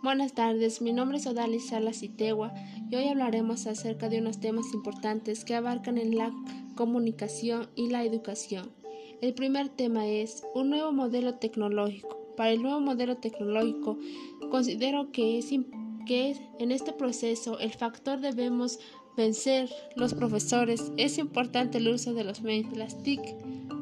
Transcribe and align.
Buenas 0.00 0.32
tardes, 0.32 0.80
mi 0.80 0.92
nombre 0.92 1.18
es 1.18 1.26
Odalis 1.26 1.70
Salas 1.70 2.04
Itegua 2.04 2.54
y 2.88 2.94
hoy 2.94 3.08
hablaremos 3.08 3.66
acerca 3.66 4.08
de 4.08 4.20
unos 4.20 4.38
temas 4.38 4.72
importantes 4.72 5.44
que 5.44 5.56
abarcan 5.56 5.98
en 5.98 6.16
la 6.16 6.30
comunicación 6.76 7.68
y 7.74 7.90
la 7.90 8.04
educación. 8.04 8.70
El 9.20 9.34
primer 9.34 9.70
tema 9.70 10.06
es 10.06 10.44
un 10.54 10.70
nuevo 10.70 10.92
modelo 10.92 11.34
tecnológico. 11.34 12.16
Para 12.36 12.50
el 12.50 12.62
nuevo 12.62 12.78
modelo 12.78 13.16
tecnológico, 13.16 13.98
considero 14.52 15.10
que 15.10 15.36
es 15.38 15.50
que 16.06 16.36
en 16.60 16.70
este 16.70 16.92
proceso 16.92 17.58
el 17.58 17.72
factor 17.72 18.20
debemos 18.20 18.78
vencer 19.16 19.68
los 19.96 20.14
profesores. 20.14 20.92
Es 20.96 21.18
importante 21.18 21.78
el 21.78 21.88
uso 21.88 22.14
de 22.14 22.22
los 22.22 22.42
medios 22.42 22.76
las 22.76 23.02
TIC 23.02 23.20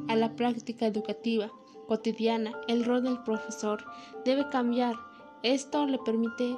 a 0.09 0.17
la 0.17 0.35
práctica 0.35 0.87
educativa 0.87 1.53
cotidiana. 1.87 2.53
El 2.69 2.87
rol 2.87 3.03
del 3.03 3.23
profesor 3.23 3.85
debe 4.25 4.49
cambiar 4.49 4.97
esto 5.55 5.87
le 5.87 5.99
permite 5.99 6.57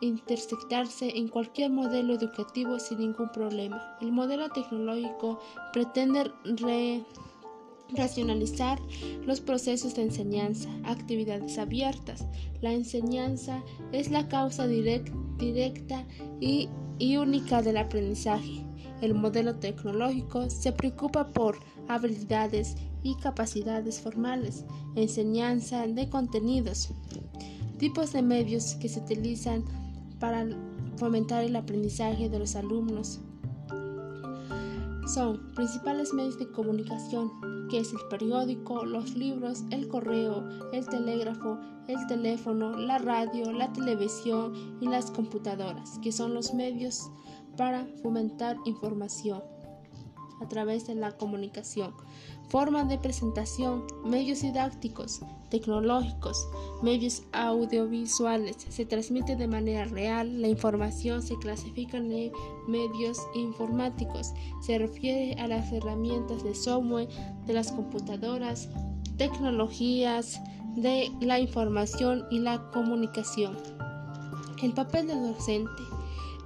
intersectarse 0.00 1.18
en 1.18 1.28
cualquier 1.28 1.70
modelo 1.70 2.14
educativo 2.14 2.78
sin 2.78 2.98
ningún 2.98 3.30
problema. 3.32 3.96
El 4.00 4.12
modelo 4.12 4.48
tecnológico 4.48 5.38
pretende 5.72 6.32
racionalizar 7.90 8.80
los 9.26 9.40
procesos 9.40 9.94
de 9.94 10.02
enseñanza, 10.02 10.70
actividades 10.84 11.58
abiertas. 11.58 12.26
La 12.60 12.72
enseñanza 12.72 13.62
es 13.92 14.10
la 14.10 14.28
causa 14.28 14.66
directa 14.66 16.06
y, 16.40 16.68
única 17.16 17.62
del 17.62 17.76
aprendizaje. 17.76 18.64
El 19.00 19.14
modelo 19.14 19.56
tecnológico 19.56 20.48
se 20.50 20.72
preocupa 20.72 21.28
por 21.28 21.58
habilidades 21.88 22.76
y 23.02 23.14
capacidades 23.16 24.00
formales, 24.00 24.64
enseñanza 24.94 25.86
de 25.86 26.08
contenidos, 26.10 26.90
Tipos 27.80 28.12
de 28.12 28.20
medios 28.20 28.74
que 28.74 28.90
se 28.90 29.00
utilizan 29.00 29.64
para 30.18 30.46
fomentar 30.98 31.42
el 31.42 31.56
aprendizaje 31.56 32.28
de 32.28 32.38
los 32.38 32.54
alumnos. 32.54 33.20
Son 35.06 35.54
principales 35.54 36.12
medios 36.12 36.38
de 36.38 36.50
comunicación, 36.50 37.30
que 37.70 37.78
es 37.78 37.90
el 37.94 38.00
periódico, 38.10 38.84
los 38.84 39.16
libros, 39.16 39.64
el 39.70 39.88
correo, 39.88 40.46
el 40.74 40.86
telégrafo, 40.88 41.58
el 41.88 42.06
teléfono, 42.06 42.76
la 42.76 42.98
radio, 42.98 43.50
la 43.50 43.72
televisión 43.72 44.76
y 44.82 44.86
las 44.86 45.10
computadoras, 45.10 45.98
que 46.00 46.12
son 46.12 46.34
los 46.34 46.52
medios 46.52 47.10
para 47.56 47.86
fomentar 48.02 48.58
información 48.66 49.40
a 50.40 50.48
través 50.48 50.86
de 50.86 50.94
la 50.94 51.12
comunicación. 51.12 51.94
Forma 52.48 52.84
de 52.84 52.98
presentación, 52.98 53.84
medios 54.04 54.42
didácticos, 54.42 55.20
tecnológicos, 55.50 56.48
medios 56.82 57.22
audiovisuales. 57.32 58.56
Se 58.68 58.86
transmite 58.86 59.36
de 59.36 59.46
manera 59.46 59.84
real, 59.84 60.40
la 60.40 60.48
información 60.48 61.22
se 61.22 61.36
clasifica 61.36 61.98
en 61.98 62.32
medios 62.66 63.18
informáticos. 63.34 64.32
Se 64.62 64.78
refiere 64.78 65.40
a 65.40 65.46
las 65.46 65.70
herramientas 65.72 66.42
de 66.42 66.54
software 66.54 67.08
de 67.46 67.52
las 67.52 67.70
computadoras, 67.70 68.68
tecnologías 69.16 70.40
de 70.76 71.10
la 71.20 71.38
información 71.38 72.24
y 72.30 72.38
la 72.38 72.70
comunicación. 72.70 73.56
El 74.62 74.72
papel 74.72 75.06
del 75.06 75.34
docente. 75.34 75.89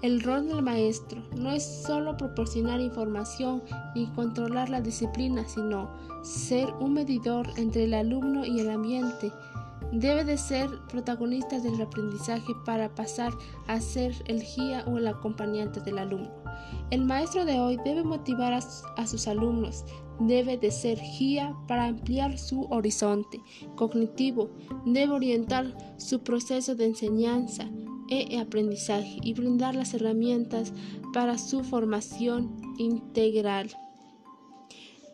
El 0.04 0.20
rol 0.20 0.46
del 0.48 0.60
maestro 0.60 1.22
no 1.34 1.50
es 1.50 1.64
solo 1.64 2.14
proporcionar 2.18 2.78
información 2.78 3.62
y 3.94 4.04
controlar 4.08 4.68
la 4.68 4.82
disciplina, 4.82 5.48
sino 5.48 5.90
ser 6.22 6.74
un 6.78 6.92
medidor 6.92 7.48
entre 7.56 7.84
el 7.84 7.94
alumno 7.94 8.44
y 8.44 8.60
el 8.60 8.68
ambiente. 8.68 9.32
Debe 9.92 10.26
de 10.26 10.36
ser 10.36 10.68
protagonista 10.90 11.58
del 11.58 11.80
aprendizaje 11.80 12.52
para 12.66 12.94
pasar 12.94 13.32
a 13.66 13.80
ser 13.80 14.14
el 14.26 14.42
guía 14.42 14.84
o 14.86 14.98
el 14.98 15.06
acompañante 15.06 15.80
del 15.80 15.96
alumno. 15.96 16.34
El 16.90 17.06
maestro 17.06 17.46
de 17.46 17.58
hoy 17.58 17.78
debe 17.82 18.02
motivar 18.02 18.52
a, 18.52 18.58
a 18.98 19.06
sus 19.06 19.26
alumnos, 19.26 19.86
debe 20.20 20.58
de 20.58 20.70
ser 20.70 21.00
guía 21.18 21.56
para 21.66 21.86
ampliar 21.86 22.36
su 22.36 22.66
horizonte 22.66 23.40
cognitivo, 23.74 24.50
debe 24.84 25.14
orientar 25.14 25.74
su 25.96 26.22
proceso 26.22 26.74
de 26.74 26.84
enseñanza, 26.84 27.70
e 28.08 28.38
aprendizaje 28.38 29.18
y 29.22 29.32
brindar 29.34 29.74
las 29.74 29.94
herramientas 29.94 30.72
para 31.12 31.38
su 31.38 31.64
formación 31.64 32.60
integral. 32.78 33.70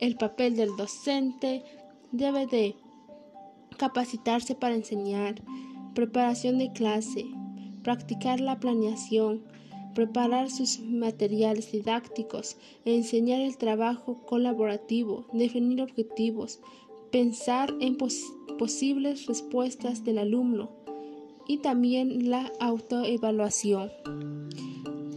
El 0.01 0.17
papel 0.17 0.56
del 0.56 0.77
docente 0.77 1.62
debe 2.11 2.47
de 2.47 2.75
capacitarse 3.77 4.55
para 4.55 4.75
enseñar, 4.75 5.43
preparación 5.95 6.59
de 6.59 6.73
clase, 6.73 7.27
practicar 7.83 8.41
la 8.41 8.59
planeación, 8.61 9.43
preparar 9.95 10.50
sus 10.50 10.81
materiales 10.81 11.73
didácticos, 11.73 12.56
enseñar 12.84 13.41
el 13.41 13.56
trabajo 13.56 14.23
colaborativo, 14.27 15.27
definir 15.33 15.83
objetivos, 15.83 16.61
pensar 17.11 17.75
en 17.81 17.97
posibles 18.59 19.27
respuestas 19.27 20.05
del 20.05 20.19
alumno, 20.19 20.71
y 21.50 21.59
también 21.59 22.31
la 22.31 22.53
autoevaluación. 22.61 23.91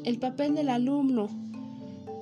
El 0.03 0.17
papel 0.17 0.55
del 0.55 0.69
alumno 0.69 1.27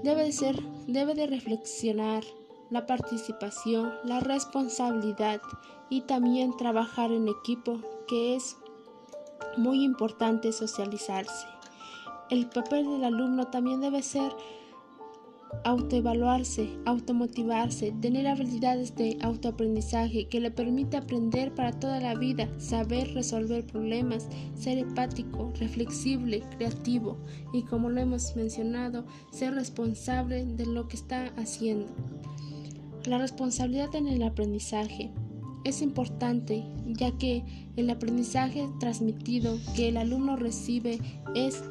debe 0.03 0.25
de 0.25 0.33
ser, 0.33 0.61
debe 0.85 1.13
de 1.13 1.27
reflexionar 1.27 2.21
la 2.69 2.85
participación, 2.85 3.93
la 4.03 4.19
responsabilidad 4.19 5.41
y 5.89 6.01
también 6.01 6.57
trabajar 6.57 7.13
en 7.13 7.29
equipo, 7.29 7.79
que 8.09 8.35
es 8.35 8.57
muy 9.55 9.81
importante 9.81 10.51
socializarse. 10.51 11.47
El 12.29 12.49
papel 12.49 12.87
del 12.89 13.05
alumno 13.05 13.47
también 13.47 13.79
debe 13.79 14.03
ser 14.03 14.35
autoevaluarse, 15.63 16.69
automotivarse, 16.85 17.93
tener 18.01 18.27
habilidades 18.27 18.95
de 18.95 19.17
autoaprendizaje 19.21 20.27
que 20.27 20.39
le 20.39 20.51
permite 20.51 20.97
aprender 20.97 21.53
para 21.53 21.71
toda 21.71 21.99
la 21.99 22.15
vida, 22.15 22.49
saber 22.57 23.13
resolver 23.13 23.65
problemas, 23.65 24.27
ser 24.55 24.77
empático, 24.77 25.51
reflexible, 25.59 26.43
creativo 26.57 27.17
y 27.53 27.63
como 27.63 27.89
lo 27.89 28.01
hemos 28.01 28.35
mencionado, 28.35 29.05
ser 29.31 29.53
responsable 29.53 30.45
de 30.45 30.65
lo 30.65 30.87
que 30.87 30.97
está 30.97 31.27
haciendo. 31.37 31.87
La 33.05 33.17
responsabilidad 33.17 33.95
en 33.95 34.07
el 34.07 34.23
aprendizaje 34.23 35.11
es 35.63 35.81
importante 35.81 36.63
ya 36.87 37.11
que 37.17 37.43
el 37.75 37.89
aprendizaje 37.89 38.67
transmitido 38.79 39.57
que 39.75 39.89
el 39.89 39.97
alumno 39.97 40.35
recibe 40.35 40.99
es, 41.35 41.63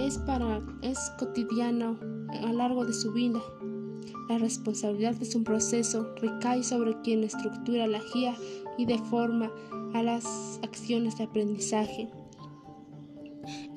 es, 0.00 0.18
para, 0.18 0.62
es 0.82 0.98
cotidiano 1.18 2.13
a 2.38 2.46
lo 2.46 2.52
largo 2.52 2.84
de 2.84 2.92
su 2.92 3.12
vida. 3.12 3.40
La 4.28 4.38
responsabilidad 4.38 5.20
es 5.20 5.34
un 5.34 5.44
proceso, 5.44 6.14
recae 6.16 6.62
sobre 6.62 7.00
quien 7.02 7.24
estructura 7.24 7.86
la 7.86 8.00
guía 8.12 8.34
y 8.78 8.86
de 8.86 8.98
forma 8.98 9.52
a 9.92 10.02
las 10.02 10.58
acciones 10.62 11.18
de 11.18 11.24
aprendizaje. 11.24 12.08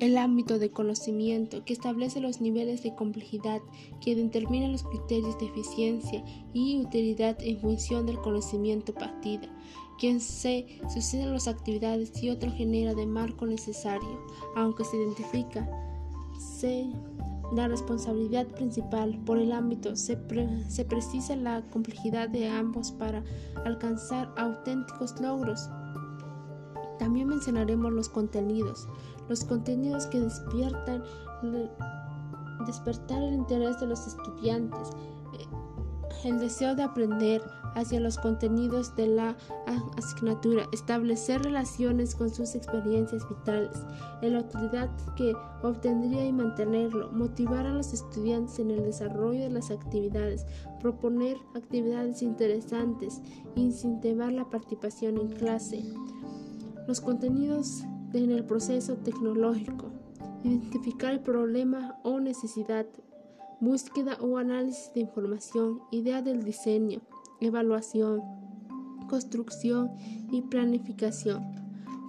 El 0.00 0.16
ámbito 0.16 0.58
de 0.58 0.70
conocimiento 0.70 1.64
que 1.64 1.74
establece 1.74 2.20
los 2.20 2.40
niveles 2.40 2.82
de 2.82 2.94
complejidad 2.94 3.60
que 4.00 4.14
determinan 4.14 4.72
los 4.72 4.84
criterios 4.84 5.38
de 5.38 5.46
eficiencia 5.46 6.24
y 6.54 6.80
utilidad 6.80 7.36
en 7.42 7.60
función 7.60 8.06
del 8.06 8.18
conocimiento 8.18 8.94
partida, 8.94 9.48
quien 9.98 10.20
se 10.20 10.80
suceden 10.92 11.32
las 11.32 11.48
actividades 11.48 12.22
y 12.22 12.30
otro 12.30 12.50
genera 12.52 12.94
de 12.94 13.06
marco 13.06 13.44
necesario, 13.46 14.24
aunque 14.56 14.84
se 14.84 14.96
identifica, 14.96 15.68
se 16.38 16.86
la 17.52 17.66
responsabilidad 17.68 18.46
principal 18.46 19.18
por 19.24 19.38
el 19.38 19.52
ámbito 19.52 19.96
se, 19.96 20.18
se, 20.68 20.84
precisa 20.84 21.34
la 21.36 21.62
complejidad 21.70 22.28
de 22.28 22.48
ambos 22.48 22.92
para 22.92 23.24
alcanzar 23.64 24.30
auténticos 24.36 25.18
logros. 25.20 25.68
También 26.98 27.28
mencionaremos 27.28 27.92
los 27.92 28.08
contenidos, 28.08 28.86
los 29.28 29.44
contenidos 29.44 30.06
que 30.06 30.20
despiertan 30.20 31.02
despertar 32.66 33.22
el 33.22 33.34
interés 33.34 33.78
de 33.80 33.86
los 33.86 34.06
estudiantes, 34.06 34.90
el 36.24 36.38
deseo 36.40 36.74
de 36.74 36.82
aprender 36.82 37.42
hacia 37.78 38.00
los 38.00 38.18
contenidos 38.18 38.94
de 38.96 39.06
la 39.06 39.36
asignatura, 39.96 40.66
establecer 40.72 41.42
relaciones 41.42 42.14
con 42.14 42.30
sus 42.30 42.54
experiencias 42.54 43.28
vitales, 43.28 43.76
la 44.22 44.40
utilidad 44.40 44.90
que 45.16 45.34
obtendría 45.62 46.26
y 46.26 46.32
mantenerlo, 46.32 47.10
motivar 47.12 47.66
a 47.66 47.72
los 47.72 47.92
estudiantes 47.92 48.58
en 48.58 48.70
el 48.70 48.84
desarrollo 48.84 49.42
de 49.42 49.50
las 49.50 49.70
actividades, 49.70 50.44
proponer 50.80 51.36
actividades 51.54 52.22
interesantes, 52.22 53.20
incentivar 53.54 54.32
la 54.32 54.48
participación 54.48 55.18
en 55.18 55.28
clase, 55.28 55.84
los 56.86 57.00
contenidos 57.00 57.84
en 58.12 58.32
el 58.32 58.44
proceso 58.44 58.96
tecnológico, 58.96 59.90
identificar 60.44 61.12
el 61.12 61.20
problema 61.20 61.98
o 62.02 62.20
necesidad, 62.20 62.86
búsqueda 63.60 64.16
o 64.20 64.38
análisis 64.38 64.92
de 64.94 65.00
información, 65.00 65.80
idea 65.90 66.22
del 66.22 66.44
diseño, 66.44 67.00
evaluación, 67.40 68.22
construcción 69.08 69.90
y 70.30 70.42
planificación. 70.42 71.42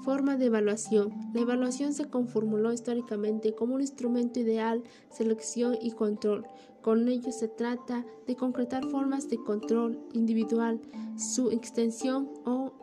Forma 0.04 0.38
de 0.38 0.46
evaluación. 0.46 1.14
La 1.34 1.42
evaluación 1.42 1.94
se 1.94 2.06
conformuló 2.06 2.72
históricamente 2.72 3.54
como 3.54 3.76
un 3.76 3.82
instrumento 3.82 4.40
ideal, 4.40 4.84
selección 5.10 5.78
y 5.82 5.92
control. 5.92 6.46
Con 6.82 7.08
ello 7.10 7.32
se 7.32 7.48
trata 7.48 8.06
de 8.26 8.36
concretar 8.36 8.86
formas 8.86 9.30
de 9.30 9.38
control 9.38 10.00
individual, 10.14 10.80
su 11.18 11.52
extensión 11.52 12.30
o 12.46 12.74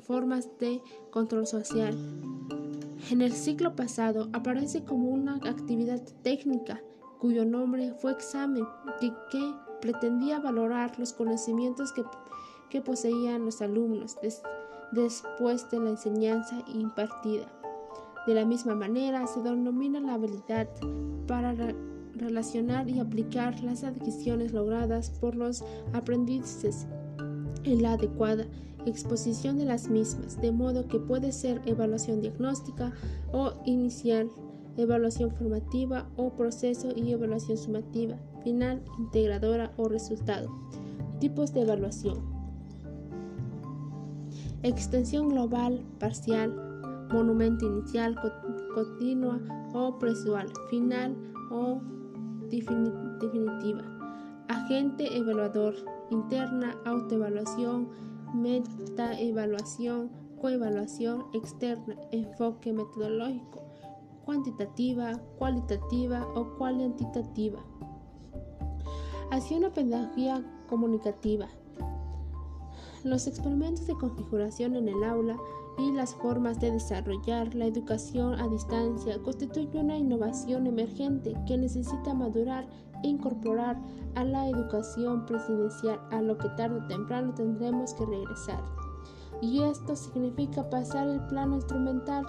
formas 0.00 0.48
de 0.58 0.82
control 1.10 1.46
social. 1.46 1.96
En 3.10 3.22
el 3.22 3.32
siglo 3.32 3.74
pasado 3.74 4.28
aparece 4.32 4.84
como 4.84 5.10
una 5.10 5.36
actividad 5.36 6.02
técnica 6.22 6.80
cuyo 7.18 7.44
nombre 7.44 7.92
fue 7.94 8.12
examen, 8.12 8.64
que, 8.98 9.12
que 9.30 9.54
pretendía 9.80 10.40
valorar 10.40 10.98
los 10.98 11.12
conocimientos 11.12 11.92
que, 11.92 12.80
poseían 12.80 13.44
los 13.44 13.62
alumnos 13.62 14.16
después 14.92 15.68
de 15.70 15.80
la 15.80 15.90
enseñanza 15.90 16.62
impartida. 16.72 17.46
De 18.26 18.34
la 18.34 18.44
misma 18.44 18.74
manera, 18.74 19.26
se 19.26 19.40
denomina 19.40 20.00
la 20.00 20.14
habilidad 20.14 20.68
para 21.26 21.54
relacionar 22.14 22.88
y 22.88 23.00
aplicar 23.00 23.60
las 23.62 23.82
adquisiciones 23.82 24.52
logradas 24.52 25.10
por 25.10 25.34
los 25.34 25.64
aprendices 25.92 26.86
en 27.64 27.82
la 27.82 27.94
adecuada 27.94 28.46
exposición 28.86 29.58
de 29.58 29.64
las 29.64 29.88
mismas, 29.88 30.40
de 30.40 30.52
modo 30.52 30.86
que 30.88 30.98
puede 30.98 31.32
ser 31.32 31.60
evaluación 31.66 32.20
diagnóstica 32.20 32.92
o 33.32 33.52
inicial, 33.64 34.30
evaluación 34.76 35.30
formativa 35.32 36.08
o 36.16 36.30
proceso 36.30 36.88
y 36.94 37.12
evaluación 37.12 37.58
sumativa, 37.58 38.16
final, 38.42 38.82
integradora 38.98 39.72
o 39.76 39.88
resultado. 39.88 40.48
Tipos 41.18 41.52
de 41.52 41.62
evaluación. 41.62 42.18
Extensión 44.62 45.28
global, 45.30 45.82
parcial, 45.98 46.54
monumento 47.12 47.66
inicial, 47.66 48.14
continua 48.74 49.40
o 49.72 49.98
presual, 49.98 50.48
final 50.68 51.16
o 51.50 51.80
definitiva. 52.50 53.82
Agente 54.48 55.16
evaluador, 55.16 55.74
interna, 56.10 56.76
autoevaluación, 56.84 57.88
metaevaluación, 58.34 60.10
coevaluación 60.40 61.26
externa, 61.32 61.96
enfoque 62.12 62.72
metodológico, 62.72 63.62
cuantitativa, 64.24 65.18
cualitativa 65.38 66.26
o 66.34 66.56
cuantitativa. 66.56 67.60
Hacia 69.30 69.58
una 69.58 69.72
pedagogía 69.72 70.44
comunicativa. 70.68 71.46
Los 73.04 73.28
experimentos 73.28 73.86
de 73.86 73.94
configuración 73.94 74.74
en 74.74 74.88
el 74.88 75.04
aula 75.04 75.36
y 75.78 75.92
las 75.92 76.14
formas 76.16 76.60
de 76.60 76.72
desarrollar 76.72 77.54
la 77.54 77.66
educación 77.66 78.34
a 78.40 78.48
distancia 78.48 79.22
constituyen 79.22 79.84
una 79.84 79.96
innovación 79.96 80.66
emergente 80.66 81.34
que 81.46 81.56
necesita 81.56 82.12
madurar 82.12 82.68
e 83.04 83.08
incorporar 83.08 83.80
a 84.16 84.24
la 84.24 84.48
educación 84.48 85.24
presidencial, 85.26 86.00
a 86.10 86.20
lo 86.20 86.36
que 86.36 86.48
tarde 86.50 86.80
o 86.80 86.86
temprano 86.88 87.32
tendremos 87.32 87.94
que 87.94 88.06
regresar. 88.06 88.89
Y 89.42 89.62
esto 89.62 89.96
significa 89.96 90.68
pasar 90.68 91.08
el 91.08 91.20
plano 91.26 91.56
instrumental 91.56 92.26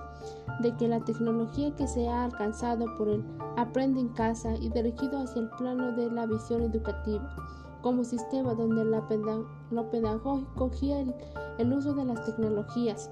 de 0.61 0.75
que 0.77 0.87
la 0.87 0.99
tecnología 1.01 1.75
que 1.75 1.87
se 1.87 2.07
ha 2.07 2.25
alcanzado 2.25 2.85
por 2.97 3.09
el 3.09 3.25
aprende 3.57 3.99
en 3.99 4.09
casa 4.09 4.55
y 4.55 4.69
dirigido 4.69 5.19
hacia 5.19 5.41
el 5.41 5.49
plano 5.49 5.91
de 5.91 6.09
la 6.09 6.25
visión 6.25 6.61
educativa, 6.61 7.35
como 7.81 8.03
sistema 8.03 8.53
donde 8.53 8.85
la 8.85 9.03
lo 9.71 9.89
pedagógico 9.89 10.69
guía 10.69 11.03
el 11.57 11.73
uso 11.73 11.93
de 11.93 12.05
las 12.05 12.25
tecnologías 12.25 13.09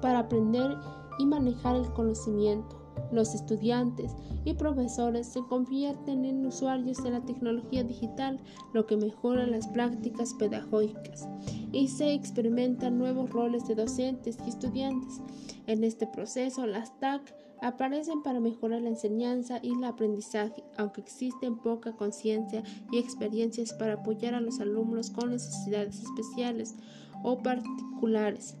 para 0.00 0.20
aprender 0.20 0.76
y 1.18 1.26
manejar 1.26 1.76
el 1.76 1.90
conocimiento. 1.92 2.81
Los 3.10 3.34
estudiantes 3.34 4.12
y 4.44 4.54
profesores 4.54 5.26
se 5.26 5.40
convierten 5.40 6.24
en 6.24 6.44
usuarios 6.46 7.02
de 7.02 7.10
la 7.10 7.20
tecnología 7.20 7.84
digital, 7.84 8.40
lo 8.72 8.86
que 8.86 8.96
mejora 8.96 9.46
las 9.46 9.68
prácticas 9.68 10.34
pedagógicas 10.34 11.28
y 11.72 11.88
se 11.88 12.12
experimentan 12.12 12.98
nuevos 12.98 13.30
roles 13.30 13.66
de 13.66 13.74
docentes 13.74 14.38
y 14.44 14.48
estudiantes. 14.48 15.20
En 15.66 15.84
este 15.84 16.06
proceso, 16.06 16.66
las 16.66 16.98
TAC 16.98 17.34
aparecen 17.60 18.22
para 18.22 18.40
mejorar 18.40 18.82
la 18.82 18.88
enseñanza 18.88 19.60
y 19.62 19.70
el 19.70 19.84
aprendizaje, 19.84 20.64
aunque 20.76 21.00
existen 21.00 21.56
poca 21.56 21.92
conciencia 21.92 22.62
y 22.90 22.98
experiencias 22.98 23.72
para 23.72 23.94
apoyar 23.94 24.34
a 24.34 24.40
los 24.40 24.60
alumnos 24.60 25.10
con 25.10 25.30
necesidades 25.30 26.02
especiales 26.02 26.74
o 27.22 27.38
particulares 27.38 28.56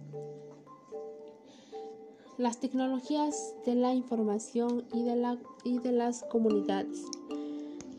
las 2.42 2.58
tecnologías 2.58 3.54
de 3.64 3.76
la 3.76 3.94
información 3.94 4.84
y 4.92 5.04
de, 5.04 5.14
la, 5.14 5.38
y 5.62 5.78
de 5.78 5.92
las 5.92 6.24
comunidades. 6.24 7.04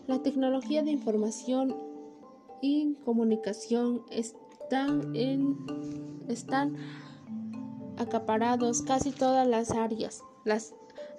La 0.06 0.22
tecnología 0.22 0.84
de 0.84 0.92
información 0.92 1.74
y 2.62 2.96
comunicación 3.06 4.04
están, 4.12 5.16
en, 5.16 5.56
están 6.28 6.76
acaparados 7.98 8.82
casi 8.82 9.12
todas 9.12 9.48
las 9.48 9.72
áreas 9.72 10.22
las, 10.44 10.74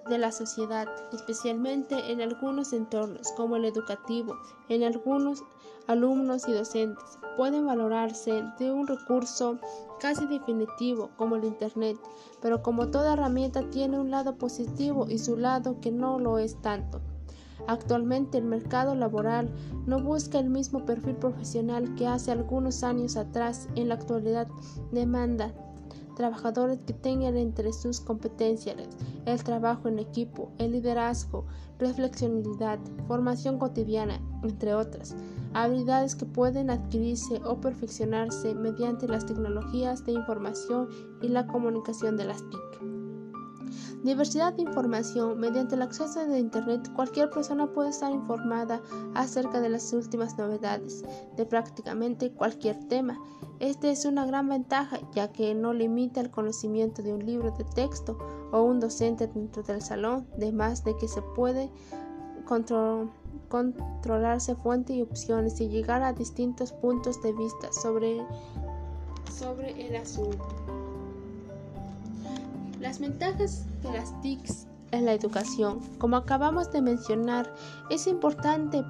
de 0.08 0.18
la 0.18 0.32
sociedad, 0.32 0.88
especialmente 1.12 2.12
en 2.12 2.20
algunos 2.20 2.72
entornos 2.72 3.32
como 3.36 3.56
el 3.56 3.64
educativo, 3.64 4.36
en 4.68 4.82
algunos 4.82 5.42
alumnos 5.86 6.48
y 6.48 6.52
docentes. 6.52 7.18
Pueden 7.36 7.66
valorarse 7.66 8.44
de 8.58 8.72
un 8.72 8.86
recurso 8.86 9.58
casi 10.00 10.26
definitivo 10.26 11.10
como 11.16 11.36
el 11.36 11.44
Internet, 11.44 11.98
pero 12.40 12.62
como 12.62 12.90
toda 12.90 13.14
herramienta 13.14 13.68
tiene 13.70 13.98
un 13.98 14.10
lado 14.10 14.36
positivo 14.36 15.06
y 15.08 15.18
su 15.18 15.36
lado 15.36 15.80
que 15.80 15.90
no 15.90 16.18
lo 16.18 16.38
es 16.38 16.60
tanto. 16.60 17.00
Actualmente 17.66 18.38
el 18.38 18.44
mercado 18.44 18.94
laboral 18.94 19.50
no 19.86 20.00
busca 20.00 20.38
el 20.38 20.50
mismo 20.50 20.84
perfil 20.84 21.16
profesional 21.16 21.94
que 21.94 22.06
hace 22.06 22.30
algunos 22.30 22.82
años 22.82 23.16
atrás. 23.16 23.68
En 23.74 23.88
la 23.88 23.94
actualidad 23.94 24.48
demanda 24.92 25.54
trabajadores 26.14 26.78
que 26.86 26.92
tengan 26.92 27.36
entre 27.36 27.72
sus 27.72 28.00
competencias 28.00 28.76
el 29.26 29.44
trabajo 29.44 29.88
en 29.88 29.98
equipo, 29.98 30.50
el 30.58 30.72
liderazgo, 30.72 31.44
reflexionalidad, 31.78 32.78
formación 33.06 33.58
cotidiana, 33.58 34.20
entre 34.42 34.74
otras, 34.74 35.16
habilidades 35.54 36.14
que 36.14 36.26
pueden 36.26 36.70
adquirirse 36.70 37.40
o 37.44 37.60
perfeccionarse 37.60 38.54
mediante 38.54 39.08
las 39.08 39.26
tecnologías 39.26 40.04
de 40.04 40.12
información 40.12 40.88
y 41.22 41.28
la 41.28 41.46
comunicación 41.46 42.16
de 42.16 42.24
las 42.24 42.42
TIC. 42.50 42.63
Diversidad 44.04 44.52
de 44.52 44.62
información. 44.62 45.40
Mediante 45.40 45.76
el 45.76 45.82
acceso 45.82 46.20
a 46.20 46.38
Internet, 46.38 46.92
cualquier 46.94 47.30
persona 47.30 47.72
puede 47.72 47.88
estar 47.88 48.12
informada 48.12 48.82
acerca 49.14 49.62
de 49.62 49.70
las 49.70 49.90
últimas 49.94 50.36
novedades 50.36 51.02
de 51.38 51.46
prácticamente 51.46 52.30
cualquier 52.30 52.78
tema. 52.86 53.18
Esta 53.60 53.88
es 53.88 54.04
una 54.04 54.26
gran 54.26 54.46
ventaja, 54.46 54.98
ya 55.14 55.32
que 55.32 55.54
no 55.54 55.72
limita 55.72 56.20
el 56.20 56.30
conocimiento 56.30 57.02
de 57.02 57.14
un 57.14 57.24
libro 57.24 57.50
de 57.52 57.64
texto 57.64 58.18
o 58.52 58.60
un 58.60 58.78
docente 58.78 59.26
dentro 59.26 59.62
del 59.62 59.80
salón, 59.80 60.28
además 60.36 60.84
de 60.84 60.94
que 60.98 61.08
se 61.08 61.22
puede 61.22 61.70
controlarse 63.48 64.54
fuente 64.56 64.92
y 64.92 65.00
opciones 65.00 65.58
y 65.62 65.68
llegar 65.68 66.02
a 66.02 66.12
distintos 66.12 66.72
puntos 66.72 67.22
de 67.22 67.32
vista 67.32 67.72
sobre, 67.72 68.22
sobre 69.32 69.88
el 69.88 69.96
asunto. 69.96 70.83
Las 72.94 73.00
ventajas 73.00 73.66
de 73.82 73.90
las 73.90 74.20
TICs 74.20 74.68
en 74.92 75.06
la 75.06 75.14
educación. 75.14 75.80
Como 75.98 76.14
acabamos 76.14 76.70
de 76.70 76.80
mencionar, 76.80 77.52
es 77.90 78.06
importante 78.06 78.84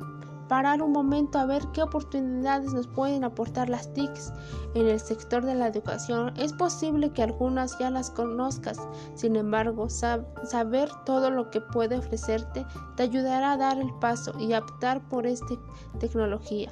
parar 0.46 0.82
un 0.82 0.92
momento 0.92 1.38
a 1.38 1.46
ver 1.46 1.62
qué 1.72 1.82
oportunidades 1.82 2.74
nos 2.74 2.86
pueden 2.86 3.24
aportar 3.24 3.70
las 3.70 3.90
TICs 3.94 4.30
en 4.74 4.88
el 4.88 5.00
sector 5.00 5.42
de 5.42 5.54
la 5.54 5.68
educación. 5.68 6.34
Es 6.36 6.52
posible 6.52 7.14
que 7.14 7.22
algunas 7.22 7.78
ya 7.78 7.88
las 7.88 8.10
conozcas, 8.10 8.78
sin 9.14 9.36
embargo, 9.36 9.88
saber 9.88 10.90
todo 11.06 11.30
lo 11.30 11.48
que 11.48 11.62
puede 11.62 11.96
ofrecerte 11.96 12.66
te 12.96 13.04
ayudará 13.04 13.52
a 13.52 13.56
dar 13.56 13.78
el 13.78 13.90
paso 14.00 14.38
y 14.38 14.52
optar 14.52 15.00
por 15.08 15.26
esta 15.26 15.54
tecnología. 15.98 16.70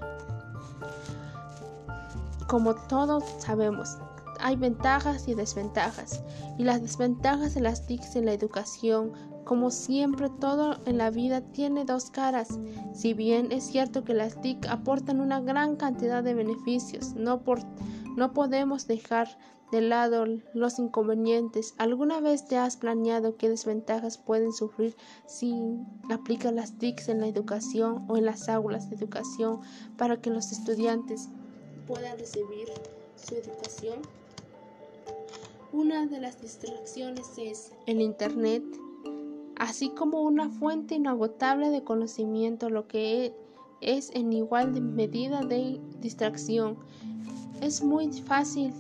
Como 2.47 2.75
todos 2.75 3.25
sabemos, 3.39 3.97
hay 4.43 4.57
ventajas 4.57 5.29
y 5.29 5.35
desventajas, 5.35 6.23
y 6.59 6.65
las 6.65 6.83
desventajas 6.83 7.55
de 7.55 7.61
las 7.61 7.83
en 7.89 8.27
la 8.27 8.33
educación, 8.33 9.13
como 9.45 9.71
siempre 9.71 10.29
todo 10.29 10.77
en 10.87 10.99
la 10.99 11.11
vida 11.11 11.41
tiene 11.41 11.85
dos 11.85 12.11
caras. 12.11 12.59
Si 12.95 13.15
bien 13.15 13.53
es 13.53 13.65
cierto 13.65 14.05
que 14.05 14.15
las 14.15 14.41
TIC 14.41 14.67
aportan 14.67 15.21
una 15.21 15.41
gran 15.41 15.77
cantidad 15.77 16.23
de 16.23 16.35
beneficios, 16.35 17.15
no, 17.15 17.43
por, 17.43 17.61
no 18.17 18.33
podemos 18.33 18.87
dejar 18.87 19.29
de 19.73 19.81
lado 19.81 20.27
los 20.53 20.79
inconvenientes. 20.79 21.75
¿Alguna 21.79 22.21
vez 22.21 22.47
te 22.47 22.59
has 22.59 22.77
planeado 22.77 23.37
qué 23.37 23.49
desventajas 23.49 24.19
pueden 24.19 24.53
sufrir 24.53 24.95
si 25.27 25.55
aplicas 26.11 26.53
las 26.53 26.79
TICs 26.79 27.09
en 27.09 27.21
la 27.21 27.27
educación 27.27 28.05
o 28.09 28.19
en 28.19 28.27
las 28.27 28.49
aulas 28.51 28.91
de 28.91 28.97
educación 28.97 29.61
para 29.97 30.21
que 30.21 30.31
los 30.31 30.53
estudiantes 30.53 31.31
puedan 31.87 32.19
recibir 32.19 32.69
su 33.17 33.35
educación? 33.35 34.22
Una 35.73 36.05
de 36.05 36.21
las 36.21 36.39
distracciones 36.39 37.33
es 37.39 37.73
el 37.87 38.03
Internet, 38.03 38.63
así 39.57 39.89
como 39.89 40.21
una 40.21 40.51
fuente 40.51 40.97
inagotable 40.97 41.71
de 41.71 41.83
conocimiento, 41.83 42.69
lo 42.69 42.87
que 42.87 43.35
es 43.81 44.11
en 44.15 44.35
igual 44.35 44.79
medida 44.83 45.41
de 45.41 45.81
distracción. 45.99 46.77
Es 47.63 47.83
muy 47.83 48.13
fácil 48.13 48.75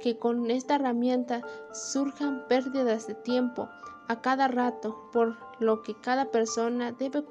que 0.00 0.16
con 0.16 0.50
esta 0.50 0.76
herramienta 0.76 1.42
surjan 1.74 2.48
pérdidas 2.48 3.06
de 3.06 3.14
tiempo 3.14 3.68
a 4.08 4.22
cada 4.22 4.48
rato, 4.48 5.10
por 5.12 5.36
lo 5.58 5.82
que 5.82 5.94
cada 6.00 6.30
persona 6.30 6.92
debe 6.92 7.24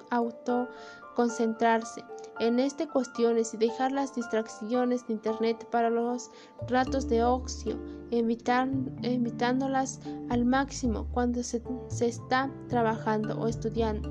autoconcentrarse 1.15 2.03
en 2.39 2.59
estas 2.59 2.87
cuestiones 2.87 3.53
y 3.53 3.57
dejar 3.57 3.93
las 3.93 4.13
distracciones 4.13 5.07
de 5.07 5.13
Internet 5.13 5.65
para 5.71 5.89
los 5.89 6.29
ratos 6.67 7.07
de 7.07 7.23
ocio, 7.23 7.77
evitándolas 8.11 10.01
al 10.29 10.43
máximo 10.43 11.07
cuando 11.13 11.41
se, 11.43 11.63
se 11.87 12.07
está 12.07 12.51
trabajando 12.67 13.39
o 13.39 13.47
estudiando. 13.47 14.09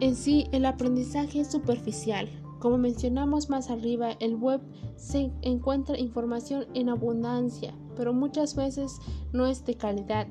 En 0.00 0.16
sí, 0.16 0.46
el 0.52 0.64
aprendizaje 0.64 1.40
es 1.40 1.52
superficial. 1.52 2.28
Como 2.58 2.78
mencionamos 2.78 3.50
más 3.50 3.68
arriba, 3.70 4.12
el 4.20 4.36
web 4.36 4.62
se 4.96 5.30
encuentra 5.42 5.98
información 5.98 6.64
en 6.72 6.88
abundancia, 6.88 7.74
pero 7.96 8.14
muchas 8.14 8.56
veces 8.56 8.98
no 9.32 9.46
es 9.46 9.66
de 9.66 9.74
calidad. 9.76 10.26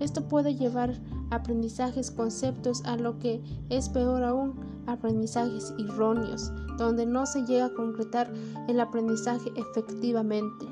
Esto 0.00 0.26
puede 0.28 0.54
llevar 0.54 0.94
aprendizajes 1.30 2.10
conceptos 2.10 2.84
a 2.84 2.96
lo 2.96 3.18
que 3.18 3.42
es 3.68 3.88
peor 3.88 4.22
aún, 4.22 4.54
aprendizajes 4.86 5.74
erróneos, 5.78 6.52
donde 6.78 7.06
no 7.06 7.26
se 7.26 7.44
llega 7.44 7.66
a 7.66 7.74
concretar 7.74 8.32
el 8.68 8.80
aprendizaje 8.80 9.50
efectivamente. 9.56 10.66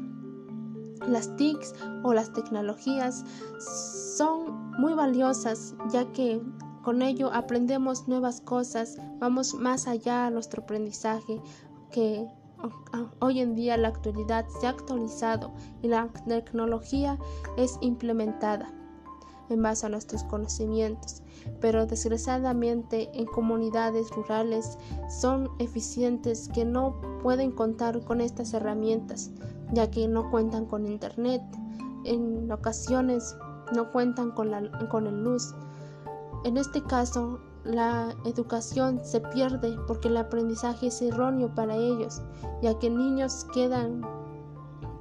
Las 1.08 1.36
TICs 1.36 1.74
o 2.02 2.14
las 2.14 2.32
tecnologías 2.32 3.24
son 4.16 4.72
muy 4.78 4.94
valiosas 4.94 5.74
ya 5.90 6.10
que 6.12 6.40
con 6.82 7.02
ello 7.02 7.30
aprendemos 7.32 8.08
nuevas 8.08 8.40
cosas, 8.40 8.98
vamos 9.18 9.54
más 9.54 9.86
allá 9.88 10.26
a 10.26 10.30
nuestro 10.30 10.62
aprendizaje 10.62 11.40
que 11.90 12.26
hoy 13.20 13.40
en 13.40 13.54
día 13.54 13.76
la 13.76 13.88
actualidad 13.88 14.46
se 14.60 14.66
ha 14.66 14.70
actualizado 14.70 15.52
y 15.82 15.88
la 15.88 16.08
tecnología 16.26 17.18
es 17.56 17.78
implementada 17.80 18.72
en 19.50 19.62
base 19.62 19.86
a 19.86 19.88
nuestros 19.88 20.24
conocimientos, 20.24 21.22
pero 21.60 21.86
desgraciadamente 21.86 23.10
en 23.12 23.26
comunidades 23.26 24.10
rurales 24.10 24.78
son 25.08 25.50
eficientes 25.58 26.48
que 26.54 26.64
no 26.64 27.00
pueden 27.22 27.52
contar 27.52 28.00
con 28.04 28.20
estas 28.20 28.54
herramientas, 28.54 29.30
ya 29.72 29.90
que 29.90 30.08
no 30.08 30.30
cuentan 30.30 30.66
con 30.66 30.86
internet, 30.86 31.42
en 32.04 32.50
ocasiones 32.50 33.36
no 33.74 33.90
cuentan 33.92 34.30
con, 34.30 34.50
la, 34.50 34.70
con 34.88 35.06
el 35.06 35.22
luz. 35.24 35.54
En 36.44 36.56
este 36.58 36.82
caso, 36.82 37.40
la 37.64 38.14
educación 38.26 39.00
se 39.02 39.20
pierde 39.20 39.76
porque 39.86 40.08
el 40.08 40.16
aprendizaje 40.18 40.88
es 40.88 41.00
erróneo 41.00 41.54
para 41.54 41.74
ellos, 41.74 42.20
ya 42.60 42.78
que 42.78 42.90
niños 42.90 43.46
quedan 43.54 44.02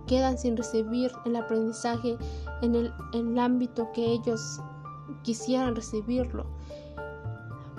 quedan 0.07 0.37
sin 0.37 0.57
recibir 0.57 1.11
el 1.25 1.35
aprendizaje 1.35 2.17
en 2.61 2.75
el, 2.75 3.39
ámbito 3.39 3.91
que 3.93 4.05
ellos 4.05 4.61
quisieran 5.23 5.75
recibirlo. 5.75 6.45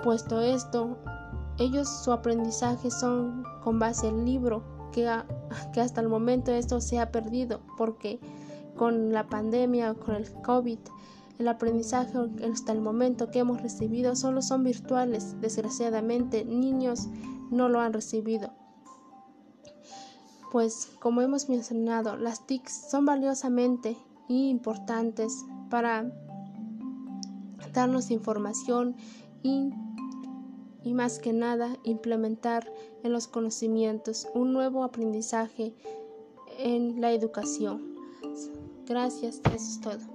Puesto 0.03 0.41
esto, 0.41 0.97
ellos 1.57 1.89
su 1.89 2.11
aprendizaje 2.11 2.91
son 2.91 3.43
con 3.63 3.79
base 3.79 4.07
al 4.07 4.25
libro, 4.25 4.63
que, 4.91 5.09
que 5.73 5.81
hasta 5.81 6.01
el 6.01 6.09
momento 6.09 6.51
esto 6.51 6.81
se 6.81 6.99
ha 6.99 7.11
perdido, 7.11 7.61
porque 7.77 8.19
con 8.75 9.11
la 9.11 9.27
pandemia, 9.27 9.93
con 9.93 10.15
el 10.15 10.31
COVID, 10.41 10.79
el 11.39 11.47
aprendizaje 11.47 12.17
hasta 12.49 12.71
el 12.71 12.81
momento 12.81 13.29
que 13.29 13.39
hemos 13.39 13.61
recibido 13.61 14.15
solo 14.15 14.41
son 14.41 14.63
virtuales. 14.63 15.35
Desgraciadamente, 15.41 16.45
niños 16.45 17.07
no 17.49 17.67
lo 17.67 17.81
han 17.81 17.93
recibido 17.93 18.51
pues 20.51 20.89
como 20.99 21.21
hemos 21.21 21.49
mencionado, 21.49 22.17
las 22.17 22.45
TICs 22.45 22.89
son 22.89 23.05
valiosamente 23.05 23.97
importantes 24.27 25.45
para 25.69 26.11
darnos 27.73 28.09
información 28.11 28.95
y, 29.43 29.69
y 30.83 30.93
más 30.93 31.19
que 31.19 31.33
nada 31.33 31.77
implementar 31.83 32.71
en 33.03 33.11
los 33.11 33.27
conocimientos 33.27 34.27
un 34.33 34.53
nuevo 34.53 34.83
aprendizaje 34.83 35.75
en 36.57 37.01
la 37.01 37.11
educación. 37.11 37.95
Gracias, 38.87 39.41
eso 39.45 39.55
es 39.55 39.81
todo. 39.81 40.14